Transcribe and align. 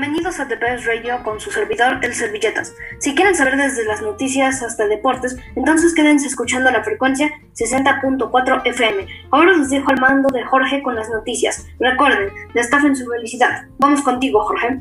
Bienvenidos 0.00 0.38
a 0.38 0.46
The 0.46 0.54
Best 0.54 0.86
Radio 0.86 1.20
con 1.24 1.40
su 1.40 1.50
servidor 1.50 1.98
El 2.02 2.14
Servilletas. 2.14 2.72
Si 3.00 3.16
quieren 3.16 3.34
saber 3.34 3.56
desde 3.56 3.84
las 3.84 4.00
noticias 4.00 4.62
hasta 4.62 4.86
deportes, 4.86 5.36
entonces 5.56 5.92
quédense 5.92 6.28
escuchando 6.28 6.70
la 6.70 6.84
frecuencia 6.84 7.28
60.4 7.56 8.62
FM. 8.64 9.08
Ahora 9.32 9.56
les 9.56 9.70
dejo 9.70 9.90
al 9.90 10.00
mando 10.00 10.28
de 10.28 10.44
Jorge 10.44 10.82
con 10.84 10.94
las 10.94 11.10
noticias. 11.10 11.66
Recuerden, 11.80 12.32
destafen 12.54 12.94
su 12.94 13.10
felicidad. 13.10 13.64
Vamos 13.78 14.02
contigo, 14.02 14.40
Jorge. 14.44 14.80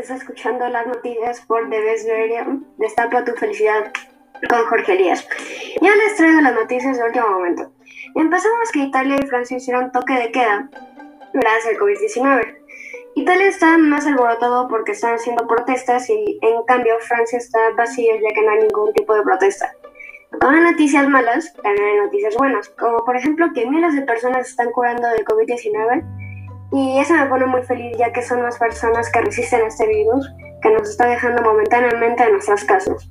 Hola, 0.00 0.06
buenas 0.08 0.08
tardes. 0.08 0.10
Está 0.10 0.14
escuchando 0.14 0.68
las 0.68 0.86
noticias 0.86 1.40
por 1.46 1.68
The 1.68 1.80
Best 1.80 2.08
Radio. 2.08 2.60
Destapa 2.78 3.24
tu 3.24 3.32
felicidad 3.32 3.92
con 4.48 4.64
Jorge 4.66 4.94
Elías. 4.94 5.26
Ya 5.80 5.94
les 5.94 6.16
traigo 6.16 6.40
las 6.40 6.54
noticias 6.54 6.96
de 6.96 7.04
último 7.04 7.28
momento. 7.28 7.70
Empezamos 8.14 8.70
que 8.72 8.80
Italia 8.80 9.16
y 9.22 9.26
Francia 9.26 9.56
hicieron 9.56 9.92
toque 9.92 10.14
de 10.14 10.32
queda 10.32 10.70
gracias 11.34 11.66
al 11.66 11.80
COVID-19. 11.80 12.56
Italia 13.14 13.48
está 13.48 13.76
más 13.78 14.06
alborotado 14.06 14.68
porque 14.68 14.92
están 14.92 15.14
haciendo 15.14 15.46
protestas 15.46 16.08
y 16.08 16.38
en 16.40 16.62
cambio 16.66 16.94
Francia 17.00 17.38
está 17.38 17.58
vacío 17.76 18.14
ya 18.14 18.34
que 18.34 18.42
no 18.42 18.50
hay 18.52 18.58
ningún 18.60 18.92
tipo 18.94 19.14
de 19.14 19.22
protesta. 19.22 19.74
Como 20.40 20.56
hay 20.56 20.62
noticias 20.62 21.08
malas, 21.08 21.52
también 21.62 21.86
hay 21.86 21.96
noticias 21.98 22.36
buenas, 22.36 22.68
como 22.70 23.04
por 23.04 23.16
ejemplo 23.16 23.48
que 23.54 23.66
miles 23.66 23.94
de 23.94 24.02
personas 24.02 24.48
están 24.48 24.70
curando 24.70 25.08
del 25.08 25.24
COVID-19 25.24 26.19
y 26.72 26.98
eso 26.98 27.14
me 27.14 27.26
pone 27.26 27.46
muy 27.46 27.62
feliz 27.62 27.96
ya 27.98 28.12
que 28.12 28.22
son 28.22 28.42
más 28.42 28.58
personas 28.58 29.10
que 29.10 29.20
resisten 29.20 29.62
a 29.62 29.66
este 29.66 29.86
virus 29.86 30.32
que 30.62 30.70
nos 30.70 30.88
está 30.88 31.08
dejando 31.08 31.42
momentáneamente 31.42 32.22
en 32.22 32.32
nuestras 32.32 32.64
casas. 32.64 33.08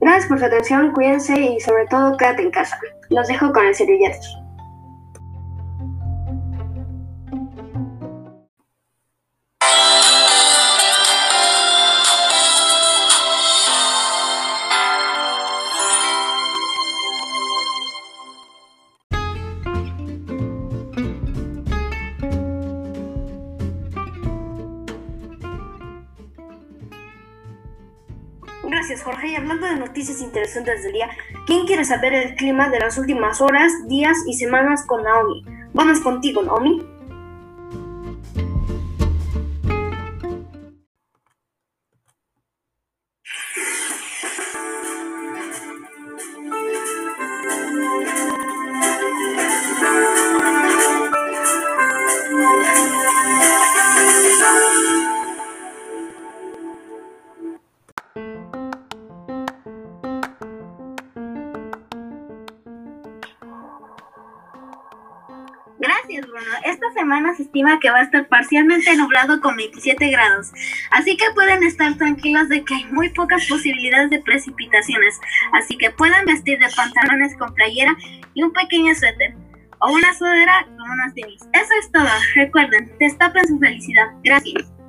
Gracias 0.00 0.26
por 0.26 0.38
su 0.38 0.44
atención, 0.46 0.92
cuídense 0.92 1.38
y 1.38 1.60
sobre 1.60 1.86
todo 1.86 2.16
quédate 2.16 2.42
en 2.42 2.50
casa. 2.50 2.78
Los 3.10 3.28
dejo 3.28 3.52
con 3.52 3.66
el 3.66 3.74
servilletos. 3.74 4.39
Gracias, 28.80 29.02
Jorge. 29.02 29.28
Y 29.28 29.34
hablando 29.34 29.66
de 29.66 29.76
noticias 29.76 30.22
interesantes 30.22 30.82
del 30.82 30.94
día, 30.94 31.10
¿quién 31.46 31.66
quiere 31.66 31.84
saber 31.84 32.14
el 32.14 32.34
clima 32.36 32.70
de 32.70 32.80
las 32.80 32.96
últimas 32.96 33.42
horas, 33.42 33.70
días 33.88 34.16
y 34.26 34.32
semanas 34.32 34.86
con 34.86 35.02
Naomi? 35.02 35.44
Vamos 35.74 36.00
contigo, 36.00 36.40
Naomi. 36.42 36.82
Gracias, 65.80 66.26
Bruno. 66.26 66.50
Esta 66.64 66.92
semana 66.92 67.34
se 67.34 67.44
estima 67.44 67.80
que 67.80 67.90
va 67.90 68.00
a 68.00 68.02
estar 68.02 68.28
parcialmente 68.28 68.94
nublado 68.96 69.40
con 69.40 69.56
27 69.56 70.10
grados, 70.10 70.52
así 70.90 71.16
que 71.16 71.24
pueden 71.34 71.62
estar 71.64 71.96
tranquilos 71.96 72.50
de 72.50 72.62
que 72.64 72.74
hay 72.74 72.84
muy 72.92 73.08
pocas 73.08 73.46
posibilidades 73.48 74.10
de 74.10 74.20
precipitaciones, 74.20 75.18
así 75.54 75.78
que 75.78 75.90
pueden 75.90 76.26
vestir 76.26 76.58
de 76.58 76.68
pantalones 76.76 77.34
con 77.36 77.54
playera 77.54 77.96
y 78.34 78.42
un 78.42 78.52
pequeño 78.52 78.94
suéter, 78.94 79.34
o 79.80 79.92
una 79.92 80.12
sudadera 80.12 80.66
con 80.76 80.90
unos 80.90 81.14
tenis. 81.14 81.40
Eso 81.54 81.72
es 81.80 81.90
todo. 81.90 82.08
Recuerden, 82.34 82.92
destapen 83.00 83.48
su 83.48 83.58
felicidad. 83.58 84.08
Gracias. 84.22 84.79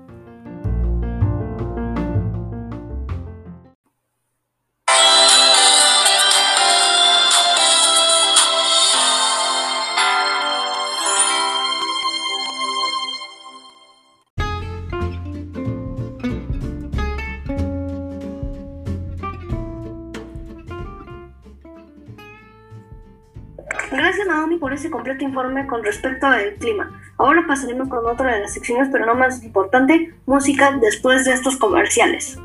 Gracias 23.91 24.25
Naomi 24.25 24.57
por 24.57 24.71
ese 24.71 24.89
completo 24.89 25.25
informe 25.25 25.67
con 25.67 25.83
respecto 25.83 26.25
al 26.25 26.53
clima. 26.53 27.01
Ahora 27.17 27.45
pasaremos 27.45 27.89
con 27.89 28.05
otra 28.07 28.33
de 28.33 28.39
las 28.39 28.53
secciones, 28.53 28.87
pero 28.89 29.05
no 29.05 29.15
más 29.15 29.43
importante, 29.43 30.15
música 30.25 30.71
después 30.81 31.25
de 31.25 31.33
estos 31.33 31.57
comerciales. 31.57 32.39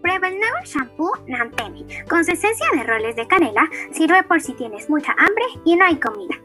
Prueba 0.00 0.28
el 0.28 0.38
nuevo 0.38 0.56
shampoo 0.64 1.12
Nantemi. 1.26 1.86
Con 2.08 2.24
su 2.24 2.32
esencia 2.32 2.66
de 2.74 2.84
roles 2.84 3.16
de 3.16 3.26
canela, 3.26 3.68
sirve 3.90 4.22
por 4.22 4.40
si 4.40 4.54
tienes 4.54 4.88
mucha 4.88 5.12
hambre 5.12 5.44
y 5.66 5.76
no 5.76 5.84
hay 5.84 5.96
comida. 5.96 6.36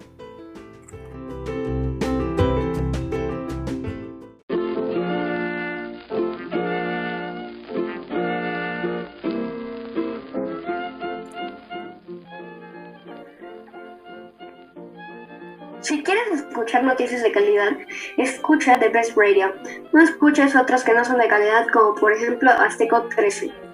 Si 15.82 16.04
quieres 16.04 16.32
escuchar 16.32 16.84
noticias 16.84 17.24
de 17.24 17.32
calidad, 17.32 17.72
escucha 18.18 18.80
The 18.80 18.90
Best 18.90 19.18
Radio. 19.18 19.54
No 19.92 20.02
escuches 20.02 20.56
otras 20.56 20.84
que 20.84 20.94
no 20.94 21.04
son 21.04 21.18
de 21.18 21.28
calidad, 21.28 21.66
como 21.74 21.96
por 21.96 22.14
ejemplo 22.14 22.52
Azteco 22.52 23.10
13. 23.16 23.71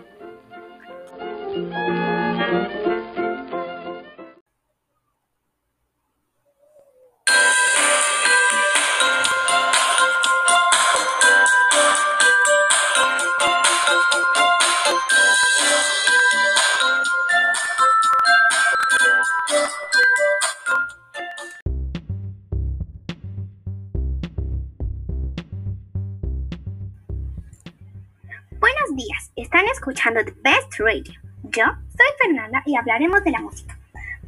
Buenos 28.87 29.05
días, 29.05 29.31
están 29.35 29.65
escuchando 29.65 30.23
The 30.23 30.33
Best 30.43 30.79
Radio. 30.79 31.13
Yo 31.43 31.65
soy 31.65 32.07
Fernanda 32.21 32.63
y 32.65 32.75
hablaremos 32.75 33.21
de 33.23 33.31
la 33.31 33.41
música. 33.41 33.77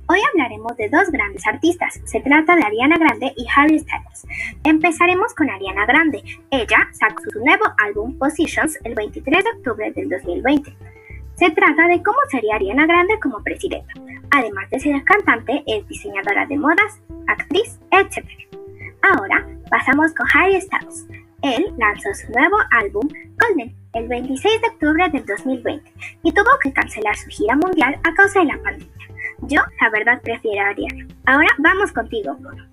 Hoy 0.08 0.20
hablaremos 0.32 0.76
de 0.76 0.90
dos 0.90 1.10
grandes 1.12 1.48
artistas. 1.48 2.02
Se 2.04 2.20
trata 2.20 2.56
de 2.56 2.64
Ariana 2.64 2.98
Grande 2.98 3.32
y 3.38 3.46
Harry 3.56 3.80
Styles. 3.80 4.28
Empezaremos 4.64 5.34
con 5.34 5.50
Ariana 5.50 5.86
Grande. 5.86 6.24
Ella 6.52 6.90
sacó 6.92 7.24
su 7.32 7.40
nuevo 7.40 7.64
álbum 7.78 8.18
Positions 8.18 8.78
el 8.84 8.96
23 8.96 9.44
de 9.44 9.50
octubre 9.52 9.92
del 9.92 10.10
2020. 10.10 10.76
Se 11.36 11.52
trata 11.52 11.88
de 11.88 12.04
cómo 12.04 12.18
sería 12.30 12.56
Ariana 12.56 12.86
Grande 12.86 13.20
como 13.20 13.42
presidenta. 13.42 13.94
Además 14.32 14.70
de 14.72 14.80
ser 14.80 15.04
cantante, 15.06 15.64
es 15.68 15.88
diseñadora 15.88 16.46
de 16.48 16.58
modas, 16.58 17.00
actriz, 17.28 17.80
etc. 17.92 18.26
Ahora 19.04 19.48
pasamos 19.70 20.14
con 20.14 20.28
Harry 20.34 20.60
Styles. 20.60 21.08
Él 21.42 21.74
lanzó 21.78 22.14
su 22.14 22.32
nuevo 22.32 22.58
álbum, 22.72 23.08
Golden, 23.38 23.76
el 23.94 24.08
26 24.08 24.62
de 24.62 24.68
octubre 24.68 25.10
del 25.10 25.26
2020 25.26 25.92
y 26.24 26.32
tuvo 26.32 26.50
que 26.62 26.74
cancelar 26.74 27.16
su 27.16 27.30
gira 27.30 27.56
mundial 27.56 28.00
a 28.04 28.14
causa 28.14 28.40
de 28.40 28.46
la 28.46 28.62
pandemia. 28.62 29.08
Yo, 29.44 29.62
la 29.82 29.90
verdad, 29.90 30.22
prefiero 30.22 30.66
a 30.66 30.70
Ariana. 30.70 31.08
Ahora 31.26 31.50
vamos 31.58 31.92
contigo, 31.92 32.36
Bruno. 32.36 32.68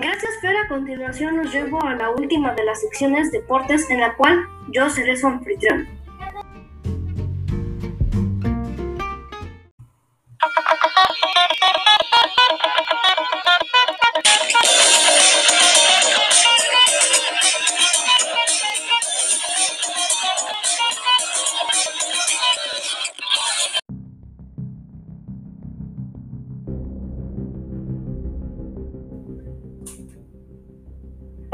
Gracias, 0.00 0.32
Fer. 0.40 0.56
A 0.56 0.68
continuación 0.68 1.36
nos 1.36 1.52
llevo 1.52 1.82
a 1.84 1.94
la 1.94 2.10
última 2.10 2.52
de 2.54 2.64
las 2.64 2.80
secciones 2.80 3.30
deportes 3.30 3.88
en 3.90 4.00
la 4.00 4.14
cual 4.16 4.46
yo 4.70 4.90
seré 4.90 5.16
su 5.16 5.26
anfitrión. 5.26 5.86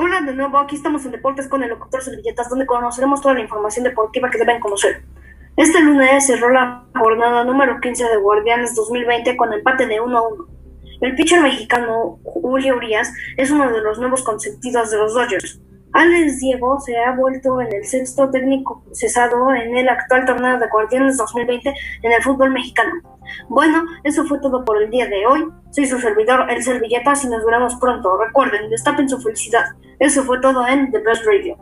Hola 0.03 0.23
de 0.23 0.33
nuevo, 0.33 0.57
aquí 0.57 0.77
estamos 0.77 1.05
en 1.05 1.13
Deportes 1.13 1.47
con 1.47 1.63
el 1.63 1.69
locutor 1.69 2.03
Servilletas, 2.03 2.49
donde 2.49 2.65
conoceremos 2.65 3.21
toda 3.21 3.35
la 3.35 3.41
información 3.41 3.85
deportiva 3.85 4.31
que 4.31 4.39
deben 4.39 4.59
conocer. 4.59 5.03
Este 5.59 5.79
lunes 5.83 6.27
cerró 6.27 6.49
la 6.49 6.85
jornada 6.99 7.45
número 7.45 7.79
15 7.83 8.05
de 8.05 8.17
Guardianes 8.17 8.75
2020 8.75 9.37
con 9.37 9.53
empate 9.53 9.87
de 9.87 10.01
1 10.01 10.17
a 10.17 10.27
1. 10.27 10.47
El 11.03 11.15
pitcher 11.17 11.43
mexicano 11.43 12.19
Julio 12.25 12.79
Urias 12.79 13.13
es 13.37 13.51
uno 13.51 13.71
de 13.71 13.83
los 13.83 13.99
nuevos 13.99 14.23
consentidos 14.23 14.91
de 14.91 14.97
los 14.97 15.13
Dodgers. 15.13 15.61
Alex 15.93 16.39
Diego 16.39 16.79
se 16.79 16.97
ha 16.97 17.17
vuelto 17.17 17.61
en 17.61 17.73
el 17.75 17.85
sexto 17.85 18.31
técnico 18.31 18.85
cesado 18.93 19.53
en 19.55 19.77
el 19.77 19.89
actual 19.89 20.25
torneo 20.25 20.59
de 20.59 20.69
Guardianes 20.69 21.17
2020 21.17 21.75
en 22.03 22.13
el 22.13 22.23
fútbol 22.23 22.51
mexicano. 22.51 22.93
Bueno, 23.49 23.85
eso 24.05 24.25
fue 24.25 24.39
todo 24.41 24.65
por 24.65 24.81
el 24.83 24.91
día 24.91 25.07
de 25.07 25.27
hoy. 25.27 25.47
Soy 25.71 25.87
su 25.87 25.99
servidor, 25.99 26.51
El 26.51 26.63
Servilletas, 26.63 27.25
y 27.25 27.29
nos 27.29 27.45
veremos 27.45 27.77
pronto. 27.77 28.17
Recuerden, 28.19 28.71
destapen 28.71 29.09
su 29.09 29.21
felicidad. 29.21 29.65
Eso 29.99 30.23
fue 30.25 30.41
todo 30.41 30.67
en 30.67 30.91
The 30.93 31.01
Best 31.01 31.25
Radio. 31.27 31.57